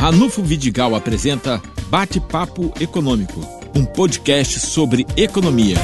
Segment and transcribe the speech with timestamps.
[0.00, 3.38] Ranulfo Vidigal apresenta Bate-Papo Econômico,
[3.76, 5.76] um podcast sobre economia.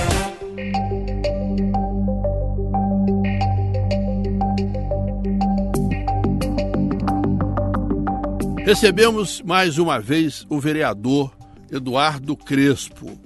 [8.64, 11.36] Recebemos mais uma vez o vereador
[11.70, 13.20] Eduardo Crespo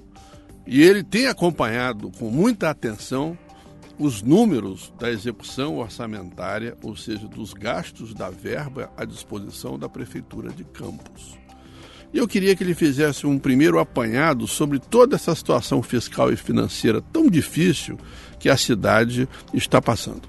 [0.67, 3.37] e ele tem acompanhado com muita atenção
[3.97, 10.49] os números da execução orçamentária, ou seja, dos gastos da verba à disposição da Prefeitura
[10.49, 11.37] de Campos.
[12.13, 16.35] E eu queria que ele fizesse um primeiro apanhado sobre toda essa situação fiscal e
[16.35, 17.97] financeira tão difícil
[18.37, 20.23] que a cidade está passando.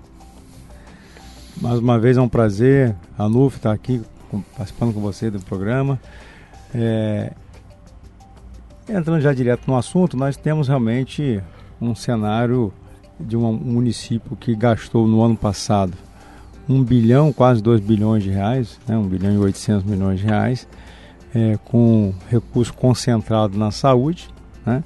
[1.61, 4.01] Mais uma vez é um prazer, a NUF estar aqui
[4.57, 6.01] participando com você do programa.
[6.75, 7.33] É...
[8.89, 11.41] Entrando já direto no assunto, nós temos realmente
[11.81, 12.73] um cenário
[13.27, 15.93] de um município que gastou no ano passado
[16.69, 20.69] 1 bilhão, quase 2 bilhões de reais, né, 1 bilhão e 800 milhões de reais,
[21.35, 24.29] é, com recurso concentrado na saúde,
[24.65, 24.83] né,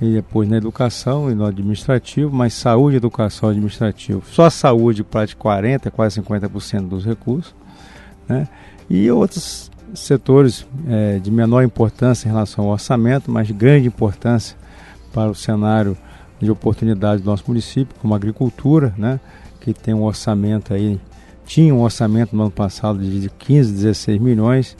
[0.00, 4.22] e depois na educação e no administrativo, mas saúde, educação e administrativo.
[4.26, 7.54] Só a saúde de 40%, quase 50% dos recursos,
[8.28, 8.48] né,
[8.88, 14.56] e outros setores é, de menor importância em relação ao orçamento, mas de grande importância
[15.12, 15.96] para o cenário
[16.40, 19.20] de oportunidade do nosso município, como a agricultura, né,
[19.60, 20.98] que tem um orçamento aí,
[21.44, 24.76] tinha um orçamento no ano passado de 15, 16 milhões,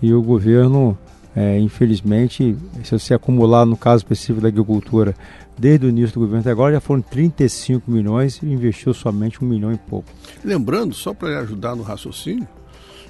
[0.00, 0.96] e o governo,
[1.34, 5.14] é, infelizmente, se você acumular no caso específico da agricultura,
[5.58, 9.48] desde o início do governo até agora já foram 35 milhões e investiu somente um
[9.48, 10.08] milhão e pouco.
[10.44, 12.48] Lembrando, só para ajudar no raciocínio,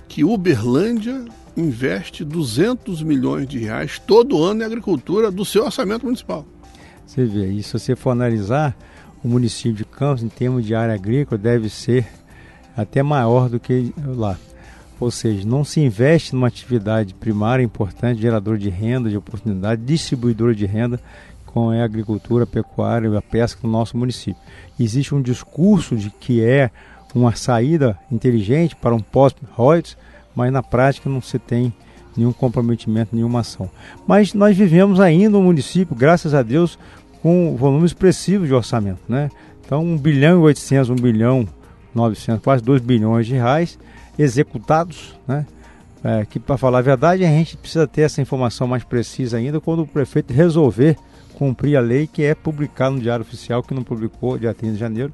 [0.09, 1.25] que Uberlândia
[1.57, 6.47] investe 200 milhões de reais todo ano em agricultura do seu orçamento municipal.
[7.07, 8.77] Você vê, e se você for analisar,
[9.23, 12.07] o município de Campos, em termos de área agrícola, deve ser
[12.77, 14.37] até maior do que lá.
[14.99, 20.55] Ou seja, não se investe numa atividade primária importante, gerador de renda, de oportunidade, distribuidora
[20.55, 21.01] de renda,
[21.47, 24.41] com a agricultura, a pecuária e a pesca no nosso município.
[24.79, 26.71] Existe um discurso de que é
[27.15, 29.97] uma saída inteligente para um pós-Reuters,
[30.35, 31.73] mas na prática não se tem
[32.17, 33.71] nenhum comprometimento, nenhuma ação.
[34.07, 36.79] Mas nós vivemos ainda um município, graças a Deus,
[37.23, 39.31] com volume expressivo de orçamento, né?
[39.65, 41.49] Então, 1 bilhão e 800, 1 bilhão
[41.95, 43.79] 900, quase 2 bilhões de reais
[44.19, 45.47] executados, né?
[46.05, 49.61] É, que para falar a verdade, a gente precisa ter essa informação mais precisa ainda
[49.61, 50.97] quando o prefeito resolver
[51.33, 54.79] cumprir a lei que é publicar no Diário Oficial, que não publicou dia 30 de
[54.79, 55.13] janeiro,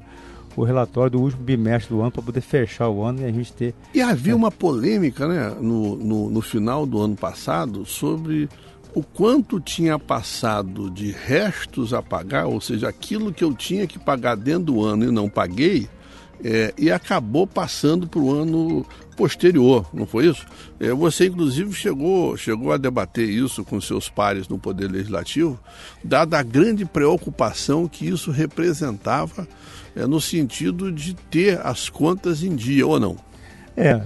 [0.59, 3.53] o relatório do último bimestre do ano para poder fechar o ano e a gente
[3.53, 3.73] ter.
[3.93, 4.35] E havia é.
[4.35, 8.49] uma polêmica né, no, no, no final do ano passado sobre
[8.93, 13.97] o quanto tinha passado de restos a pagar, ou seja, aquilo que eu tinha que
[13.97, 15.87] pagar dentro do ano e não paguei,
[16.43, 18.85] é, e acabou passando para o ano
[19.19, 20.45] posterior, não foi isso?
[20.79, 25.59] É, você, inclusive, chegou, chegou a debater isso com seus pares no Poder Legislativo,
[26.01, 29.45] dada a grande preocupação que isso representava
[29.93, 33.17] é, no sentido de ter as contas em dia, ou não?
[33.75, 34.01] É,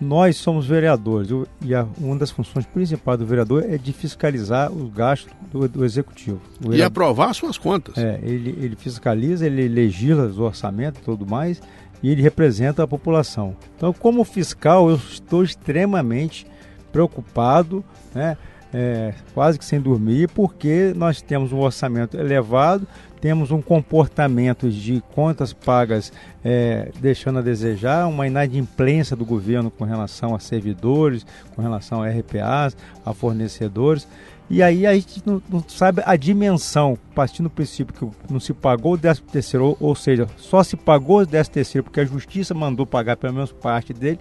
[0.00, 1.28] nós somos vereadores
[1.60, 6.40] e uma das funções principais do vereador é de fiscalizar os gastos do, do executivo.
[6.60, 7.98] Vereador, e aprovar suas contas.
[7.98, 11.60] É, ele, ele fiscaliza, ele legisla os orçamentos e tudo mais
[12.02, 13.56] e ele representa a população.
[13.76, 16.46] Então, como fiscal, eu estou extremamente
[16.92, 17.84] preocupado,
[18.14, 18.36] né?
[18.72, 22.86] É, quase que sem dormir, porque nós temos um orçamento elevado,
[23.20, 26.12] temos um comportamento de contas pagas
[26.44, 32.08] é, deixando a desejar, uma inadimplência do governo com relação a servidores, com relação a
[32.08, 34.06] RPAs, a fornecedores.
[34.50, 38.52] E aí a gente não, não sabe a dimensão, partindo do princípio que não se
[38.52, 42.52] pagou o 13 terceiro, ou, seja, só se pagou o 13 terceiro porque a justiça
[42.52, 44.18] mandou pagar pelo menos parte dele.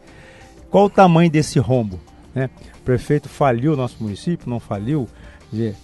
[0.70, 2.00] Qual o tamanho desse rombo?
[2.36, 2.48] Né?
[2.80, 5.10] O prefeito faliu o nosso município, não faliu?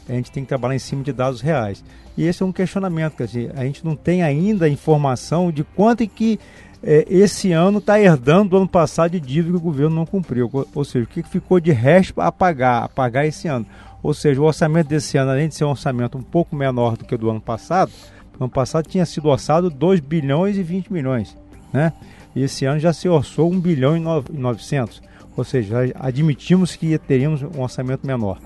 [0.08, 1.84] A gente tem que trabalhar em cima de dados reais.
[2.16, 6.04] E esse é um questionamento, quer dizer, a gente não tem ainda informação de quanto
[6.04, 6.40] é que
[6.84, 10.50] é, esse ano está herdando do ano passado de dívida que o governo não cumpriu.
[10.76, 13.66] Ou seja, o que ficou de resto a pagar, a pagar esse ano.
[14.06, 17.04] Ou seja, o orçamento desse ano, além de ser um orçamento um pouco menor do
[17.04, 17.92] que o do ano passado,
[18.40, 21.36] no ano passado tinha sido orçado 2 bilhões e 20 milhões,
[21.74, 21.92] né?
[22.36, 25.02] E esse ano já se orçou 1 bilhão e 900.
[25.36, 28.38] Ou seja, admitimos que teríamos um orçamento menor.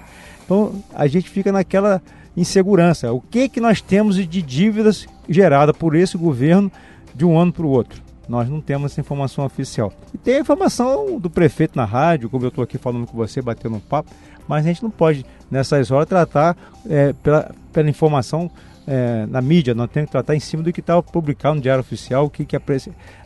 [0.46, 2.02] Então, a gente fica naquela
[2.38, 3.12] insegurança.
[3.12, 6.72] O que que nós temos de dívidas gerada por esse governo
[7.14, 8.02] de um ano para o outro?
[8.30, 9.92] Nós não temos essa informação oficial.
[10.14, 13.42] E tem a informação do prefeito na rádio, como eu estou aqui falando com você,
[13.42, 14.10] batendo um papo,
[14.50, 16.58] mas a gente não pode, nessas horas, tratar
[16.90, 18.50] é, pela, pela informação
[18.88, 21.82] é, na mídia, nós temos que tratar em cima do que está publicado no Diário
[21.82, 22.58] Oficial, o que, que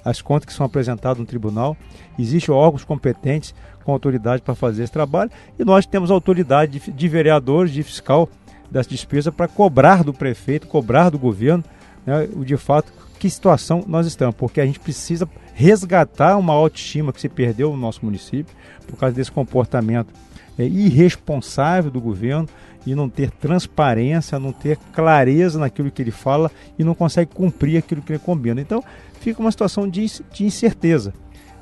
[0.03, 1.77] as contas que são apresentadas no tribunal.
[2.19, 3.55] Existem órgãos competentes,
[3.85, 5.31] com autoridade para fazer esse trabalho.
[5.57, 8.27] E nós temos autoridade de, de vereadores, de fiscal
[8.69, 11.63] das despesas para cobrar do prefeito, cobrar do governo,
[12.05, 17.21] né, de fato, que situação nós estamos, porque a gente precisa resgatar uma autoestima que
[17.21, 18.53] se perdeu no nosso município
[18.85, 20.13] por causa desse comportamento
[20.57, 22.47] é, irresponsável do governo
[22.85, 27.77] e não ter transparência, não ter clareza naquilo que ele fala e não consegue cumprir
[27.77, 28.59] aquilo que ele combina.
[28.59, 28.83] Então
[29.19, 31.13] fica uma situação de, de incerteza.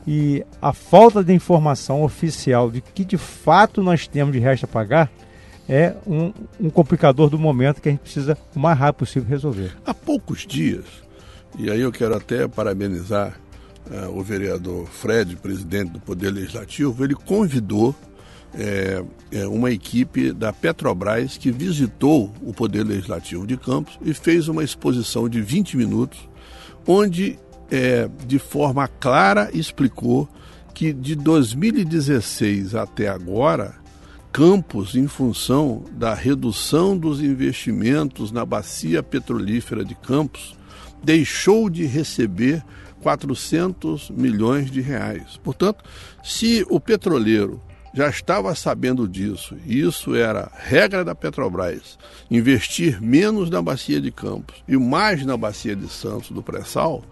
[0.07, 4.67] E a falta de informação oficial de que de fato nós temos de resto a
[4.67, 5.11] pagar
[5.69, 9.71] é um, um complicador do momento que a gente precisa o mais rápido possível resolver.
[9.85, 10.85] Há poucos dias,
[11.57, 13.39] e aí eu quero até parabenizar
[13.89, 17.95] uh, o vereador Fred, presidente do Poder Legislativo, ele convidou
[18.53, 24.47] é, é, uma equipe da Petrobras que visitou o Poder Legislativo de Campos e fez
[24.47, 26.19] uma exposição de 20 minutos,
[26.85, 27.39] onde,
[27.69, 30.27] é, de forma clara, explicou
[30.73, 33.75] que de 2016 até agora,
[34.33, 40.55] Campos, em função da redução dos investimentos na bacia petrolífera de Campos,
[41.03, 42.63] deixou de receber
[43.01, 45.39] 400 milhões de reais.
[45.43, 45.83] Portanto,
[46.23, 47.61] se o petroleiro
[47.93, 51.97] já estava sabendo disso, isso era regra da Petrobras,
[52.29, 57.03] investir menos na bacia de Campos e mais na bacia de Santos do pré-sal,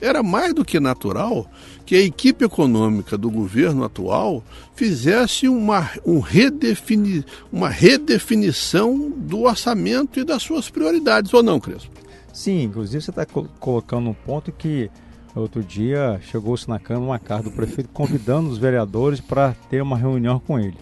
[0.00, 1.50] era mais do que natural
[1.86, 4.42] que a equipe econômica do governo atual
[4.74, 11.90] fizesse uma, um redefini, uma redefinição do orçamento e das suas prioridades, ou não, Crespo?
[12.32, 14.90] Sim, inclusive você está colocando um ponto que
[15.34, 19.96] Outro dia chegou-se na Câmara uma carta do prefeito convidando os vereadores para ter uma
[19.96, 20.76] reunião com ele.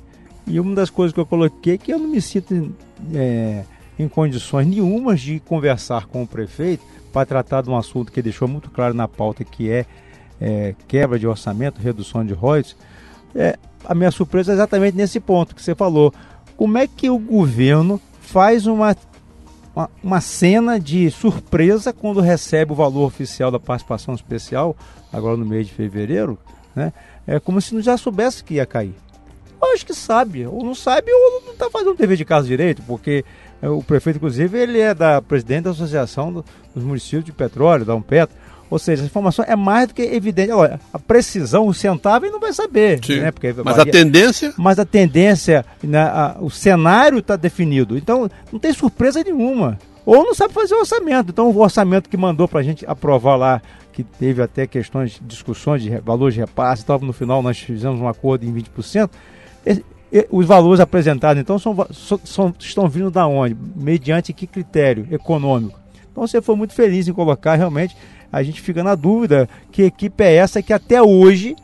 [0.46, 2.74] E uma das coisas que eu coloquei é que eu não me sinto
[3.14, 3.64] é,
[3.98, 8.46] em condições nenhumas de conversar com o prefeito para tratar de um assunto que deixou
[8.46, 9.86] muito claro na pauta, que é,
[10.40, 12.76] é quebra de orçamento, redução de royalties.
[13.34, 16.12] É, a minha surpresa é exatamente nesse ponto que você falou.
[16.56, 18.94] Como é que o governo faz uma
[19.74, 24.76] uma, uma cena de surpresa quando recebe o valor oficial da participação especial,
[25.12, 26.38] agora no mês de fevereiro,
[26.74, 26.92] né?
[27.26, 28.94] É como se não já soubesse que ia cair.
[29.60, 32.82] Eu acho que sabe, ou não sabe, ou não está fazendo dever de casa direito,
[32.82, 33.24] porque
[33.62, 37.94] é, o prefeito, inclusive, ele é da presidente da Associação dos Municípios de Petróleo, da
[37.94, 38.34] Umpetro.
[38.72, 40.50] Ou seja, a informação é mais do que evidente.
[40.50, 43.04] Olha, a precisão, o centavo, ele não vai saber.
[43.04, 43.20] Sim.
[43.20, 43.30] Né?
[43.30, 44.54] Porque mas a tendência?
[44.56, 47.98] Mas a tendência, né, a, o cenário está definido.
[47.98, 49.78] Então, não tem surpresa nenhuma.
[50.06, 51.28] Ou não sabe fazer o orçamento.
[51.28, 53.60] Então, o orçamento que mandou para a gente aprovar lá,
[53.92, 58.08] que teve até questões, discussões de valores de repasse, então, no final nós fizemos um
[58.08, 59.10] acordo em 20%.
[59.66, 59.84] Esse,
[60.30, 61.76] os valores apresentados, então, são,
[62.24, 63.54] são, estão vindo da onde?
[63.76, 65.78] Mediante que critério econômico?
[66.10, 67.94] Então, você foi muito feliz em colocar realmente
[68.32, 71.54] a gente fica na dúvida que equipe é essa que até hoje,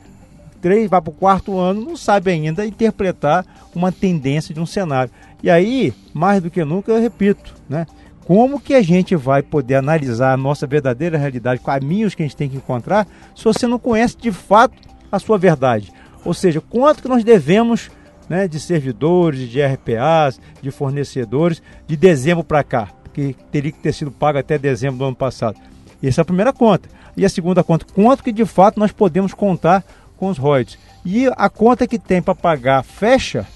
[0.61, 5.11] três, vai para o quarto ano, não sabe ainda interpretar uma tendência de um cenário.
[5.43, 7.87] E aí, mais do que nunca, eu repito, né?
[8.27, 12.37] Como que a gente vai poder analisar a nossa verdadeira realidade, caminhos que a gente
[12.37, 14.75] tem que encontrar, se você não conhece de fato
[15.11, 15.91] a sua verdade?
[16.23, 17.91] Ou seja, quanto que nós devemos
[18.29, 23.95] né, de servidores, de RPAs, de fornecedores, de dezembro para cá, que teria que ter
[23.95, 25.59] sido pago até dezembro do ano passado.
[26.03, 26.89] Essa é a primeira conta.
[27.17, 29.85] E a segunda conta, quanto que de fato nós podemos contar
[30.17, 30.79] com os royalties.
[31.05, 33.47] E a conta que tem para pagar fecha,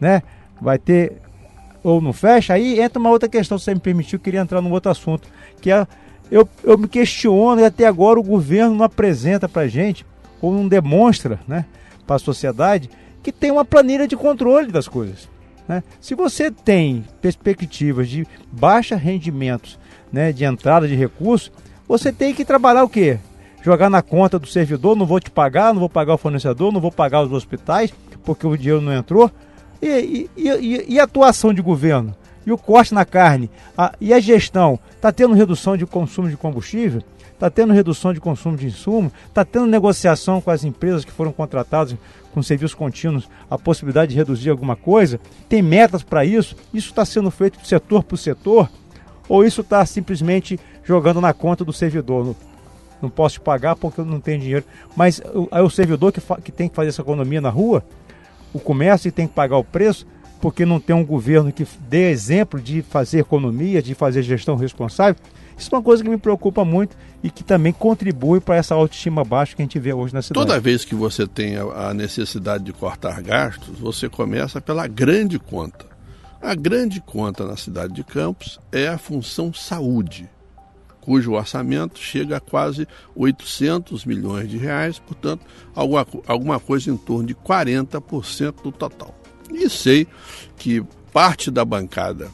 [0.00, 0.22] né?
[0.60, 1.20] Vai ter
[1.82, 4.60] ou não fecha, aí entra uma outra questão, se você me permitiu, eu queria entrar
[4.60, 5.26] num outro assunto,
[5.62, 5.86] que é
[6.30, 10.06] eu, eu me questiono e até agora o governo não apresenta para gente
[10.40, 11.64] ou não demonstra, né,
[12.06, 12.90] para a sociedade
[13.22, 15.28] que tem uma planilha de controle das coisas.
[15.66, 15.82] Né?
[16.00, 19.78] Se você tem perspectivas de baixa rendimentos,
[20.12, 21.50] né, de entrada de recursos,
[21.90, 23.18] você tem que trabalhar o quê?
[23.62, 26.80] Jogar na conta do servidor, não vou te pagar, não vou pagar o fornecedor, não
[26.80, 27.92] vou pagar os hospitais,
[28.24, 29.28] porque o dinheiro não entrou.
[29.82, 32.14] E, e, e, e a atuação de governo?
[32.46, 33.50] E o corte na carne?
[33.76, 34.78] A, e a gestão?
[34.94, 37.02] Está tendo redução de consumo de combustível?
[37.32, 39.10] Está tendo redução de consumo de insumo?
[39.26, 41.96] Está tendo negociação com as empresas que foram contratadas
[42.32, 45.18] com serviços contínuos, a possibilidade de reduzir alguma coisa?
[45.48, 46.54] Tem metas para isso?
[46.72, 48.70] Isso está sendo feito setor por setor?
[49.28, 52.34] Ou isso está simplesmente jogando na conta do servidor?
[53.00, 54.64] Não posso te pagar porque eu não tenho dinheiro.
[54.94, 55.20] Mas
[55.50, 57.84] é o servidor que, que tem que fazer essa economia na rua,
[58.52, 60.06] o comércio tem que pagar o preço,
[60.40, 65.16] porque não tem um governo que dê exemplo de fazer economia, de fazer gestão responsável.
[65.56, 69.22] Isso é uma coisa que me preocupa muito e que também contribui para essa autoestima
[69.22, 70.46] baixa que a gente vê hoje na cidade.
[70.46, 75.84] Toda vez que você tem a necessidade de cortar gastos, você começa pela grande conta.
[76.40, 80.30] A grande conta na cidade de Campos é a função saúde.
[81.10, 82.86] Cujo orçamento chega a quase
[83.16, 89.12] 800 milhões de reais, portanto, alguma, alguma coisa em torno de 40% do total.
[89.52, 90.06] E sei
[90.56, 92.30] que parte da bancada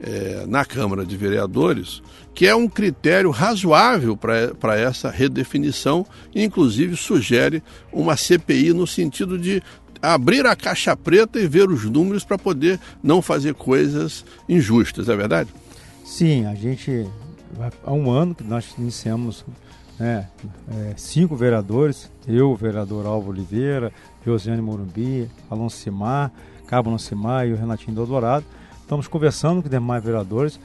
[0.00, 2.02] é, na Câmara de Vereadores
[2.34, 7.62] que é um critério razoável para essa redefinição, inclusive sugere
[7.92, 9.62] uma CPI no sentido de
[10.00, 15.14] abrir a caixa preta e ver os números para poder não fazer coisas injustas, é
[15.14, 15.50] verdade?
[16.02, 17.06] Sim, a gente
[17.84, 19.44] há um ano que nós iniciamos
[19.98, 20.28] né,
[20.70, 23.92] é, cinco vereadores, eu, o vereador Alvo Oliveira,
[24.24, 26.32] Josiane Morumbi, Alonso Simar,
[26.66, 27.14] Cabo Alonso
[27.46, 28.44] e o Renatinho Dourado.
[28.80, 30.58] Estamos conversando com os demais vereadores,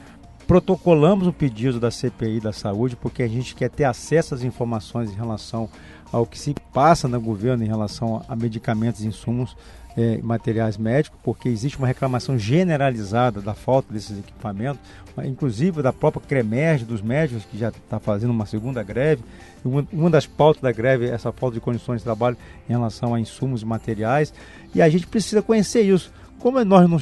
[0.50, 5.12] protocolamos o pedido da CPI da saúde porque a gente quer ter acesso às informações
[5.12, 5.70] em relação
[6.12, 9.56] ao que se passa no governo em relação a medicamentos insumos
[9.96, 14.82] é, materiais médicos, porque existe uma reclamação generalizada da falta desses equipamentos,
[15.24, 19.22] inclusive da própria CREMERG, dos médicos, que já está fazendo uma segunda greve.
[19.64, 22.38] Uma, uma das pautas da greve é essa falta de condições de trabalho
[22.68, 24.34] em relação a insumos e materiais,
[24.74, 26.12] e a gente precisa conhecer isso.
[26.40, 26.98] Como nós não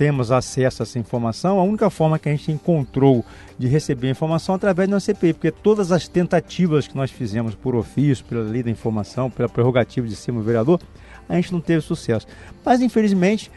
[0.00, 3.22] temos acesso a essa informação, a única forma que a gente encontrou
[3.58, 7.54] de receber a informação é através do CPI, porque todas as tentativas que nós fizemos
[7.54, 10.80] por ofício, pela lei da informação, pela prerrogativa de ser um vereador,
[11.28, 12.26] a gente não teve sucesso.
[12.64, 13.50] Mas, infelizmente,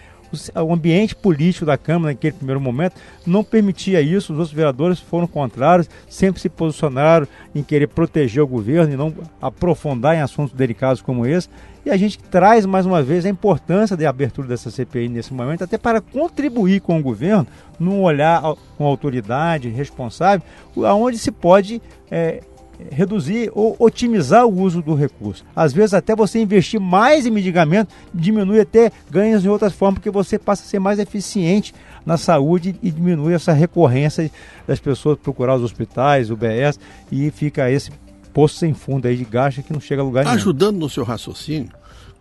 [0.54, 2.96] o ambiente político da Câmara naquele primeiro momento
[3.26, 8.48] não permitia isso, os outros vereadores foram contrários, sempre se posicionaram em querer proteger o
[8.48, 11.48] governo e não aprofundar em assuntos delicados como esse.
[11.86, 15.64] E a gente traz mais uma vez a importância da abertura dessa CPI nesse momento,
[15.64, 17.46] até para contribuir com o governo,
[17.78, 18.42] num olhar
[18.78, 20.46] com autoridade responsável,
[20.78, 22.42] aonde se pode é,
[22.90, 25.46] reduzir ou otimizar o uso do recurso.
[25.56, 30.10] Às vezes até você investir mais em medicamento diminui até ganhos em outras formas, porque
[30.10, 31.74] você passa a ser mais eficiente
[32.06, 34.30] na saúde e diminui essa recorrência
[34.68, 36.80] das pessoas procurar os hospitais, o BS,
[37.12, 37.92] e fica esse
[38.34, 40.36] poço sem fundo aí de gasto que não chega a lugar nenhum.
[40.36, 41.72] Ajudando no seu raciocínio,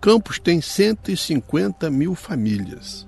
[0.00, 3.06] Campos tem 150 mil famílias.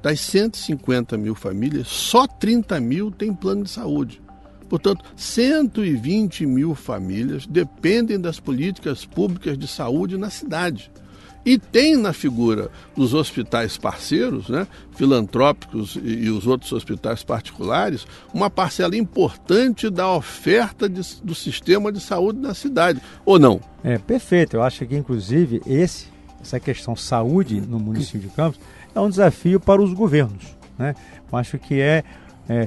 [0.00, 4.22] Das 150 mil famílias, só 30 mil têm plano de saúde.
[4.68, 10.90] Portanto, 120 mil famílias dependem das políticas públicas de saúde na cidade.
[11.44, 14.66] E tem na figura dos hospitais parceiros, né,
[14.96, 21.90] filantrópicos e, e os outros hospitais particulares, uma parcela importante da oferta de, do sistema
[21.90, 23.60] de saúde na cidade, ou não?
[23.82, 24.56] É perfeito.
[24.56, 26.08] Eu acho que, inclusive, esse,
[26.40, 28.60] essa questão saúde no município de Campos
[28.94, 30.56] é um desafio para os governos.
[30.78, 30.94] Né?
[31.30, 32.04] Eu acho que é
[32.48, 32.66] é,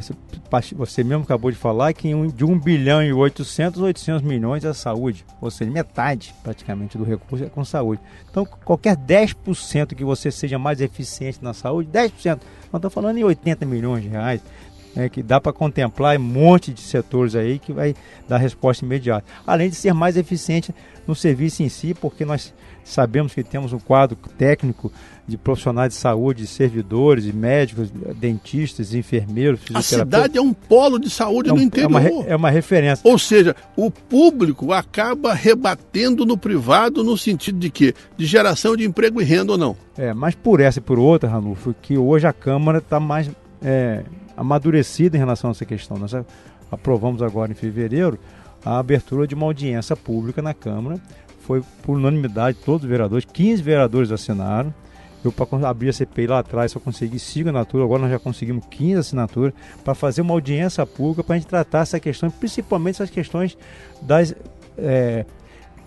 [0.76, 5.26] você mesmo acabou de falar que de 1 bilhão e 800, 800 milhões é saúde.
[5.42, 8.00] Ou seja, metade praticamente do recurso é com saúde.
[8.30, 12.40] Então, qualquer 10% que você seja mais eficiente na saúde, 10%, nós
[12.76, 14.42] estamos falando em 80 milhões de reais,
[14.96, 17.96] é, que dá para contemplar um monte de setores aí que vai
[18.28, 19.26] dar resposta imediata.
[19.48, 20.76] Além de ser mais eficiente
[21.12, 22.54] no serviço em si, porque nós
[22.86, 24.90] sabemos que temos um quadro técnico
[25.28, 31.50] de profissionais de saúde, servidores, médicos, dentistas, enfermeiros, A cidade é um polo de saúde
[31.50, 32.02] é um, no interior.
[32.02, 33.08] É uma, é uma referência.
[33.10, 38.86] Ou seja, o público acaba rebatendo no privado no sentido de que de geração de
[38.86, 39.76] emprego e renda ou não.
[39.98, 43.30] É, mas por essa e por outra, Ranulfo, que hoje a Câmara está mais
[43.62, 44.04] é,
[44.38, 45.98] amadurecida em relação a essa questão.
[45.98, 46.14] Nós
[46.72, 48.18] aprovamos agora em fevereiro
[48.64, 51.00] a abertura de uma audiência pública na Câmara.
[51.40, 54.74] Foi por unanimidade, todos os vereadores, 15 vereadores assinaram.
[55.24, 58.66] Eu, para abrir a CPI lá atrás, só consegui 5 assinaturas, agora nós já conseguimos
[58.72, 59.54] 15 assinaturas
[59.84, 63.56] para fazer uma audiência pública para a gente tratar essa questão, principalmente essas questões
[64.02, 64.34] das,
[64.78, 65.26] é,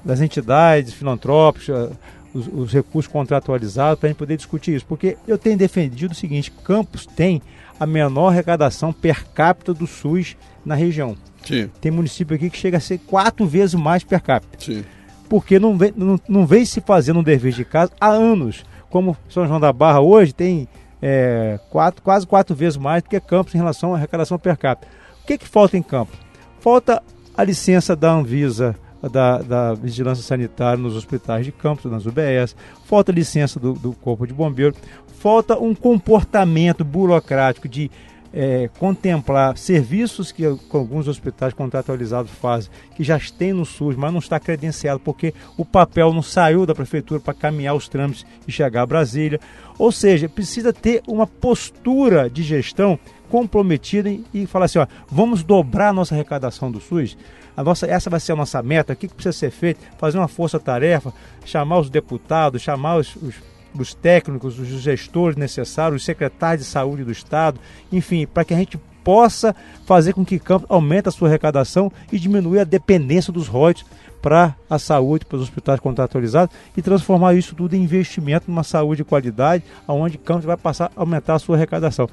[0.05, 1.91] das entidades filantrópicas,
[2.33, 4.87] os, os recursos contratualizados, para a gente poder discutir isso.
[4.87, 7.43] Porque eu tenho defendido o seguinte: Campos tem
[7.79, 11.17] a menor arrecadação per capita do SUS na região.
[11.45, 11.71] Sim.
[11.81, 14.59] Tem município aqui que chega a ser quatro vezes mais per capita.
[14.59, 14.85] Sim.
[15.29, 18.65] Porque não vem, não, não vem se fazendo um dever de casa há anos
[18.95, 20.69] como São João da Barra hoje tem
[21.03, 24.87] é, quatro, quase quatro vezes mais do que Campos em relação à arrecadação per capita.
[25.21, 26.17] O que, que falta em Campos?
[26.61, 27.03] Falta
[27.37, 28.77] a licença da Anvisa,
[29.09, 34.27] da, da Vigilância Sanitária nos hospitais de Campos, nas UBS, falta licença do, do Corpo
[34.27, 34.75] de Bombeiro,
[35.19, 37.91] falta um comportamento burocrático de
[38.35, 44.19] é, contemplar serviços que, alguns hospitais contratualizados fazem, que já tem no SUS, mas não
[44.19, 48.83] está credenciado, porque o papel não saiu da prefeitura para caminhar os trâmites e chegar
[48.83, 49.39] a Brasília.
[49.79, 52.99] Ou seja, precisa ter uma postura de gestão
[53.31, 57.17] comprometida e, e falar assim: ó, vamos dobrar a nossa arrecadação do SUS.
[57.57, 58.95] A nossa, essa vai ser a nossa meta.
[58.95, 59.81] O que, que precisa ser feito?
[59.97, 61.13] Fazer uma força-tarefa,
[61.45, 63.37] chamar os deputados, chamar os, os
[63.83, 67.59] os técnicos, os gestores necessários, os secretários de saúde do Estado,
[67.93, 69.55] enfim, para que a gente possa
[69.85, 73.85] fazer com que Campos aumente a sua arrecadação e diminuir a dependência dos royalties
[74.23, 79.03] para a saúde, para os hospitais contratualizados e transformar isso tudo em investimento numa saúde
[79.03, 82.09] de qualidade, onde Campos vai passar a aumentar a sua arrecadação.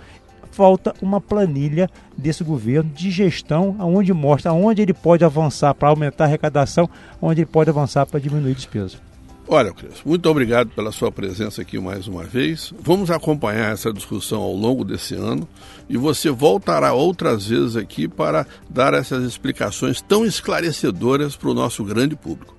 [0.52, 6.26] Falta uma planilha desse governo de gestão, onde mostra onde ele pode avançar para aumentar
[6.26, 6.90] a arrecadação,
[7.22, 9.11] onde ele pode avançar para diminuir despesa.
[9.54, 12.74] Olha, Cris, muito obrigado pela sua presença aqui mais uma vez.
[12.80, 15.46] Vamos acompanhar essa discussão ao longo desse ano
[15.90, 21.84] e você voltará outras vezes aqui para dar essas explicações tão esclarecedoras para o nosso
[21.84, 22.56] grande público.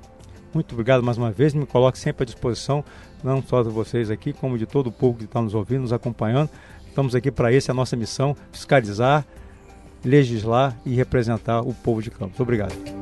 [0.52, 2.84] Muito obrigado mais uma vez, me coloque sempre à disposição,
[3.24, 5.94] não só de vocês aqui, como de todo o povo que está nos ouvindo, nos
[5.94, 6.50] acompanhando.
[6.86, 9.24] Estamos aqui para isso, a nossa missão, fiscalizar,
[10.04, 12.38] legislar e representar o povo de Campos.
[12.38, 13.01] Obrigado.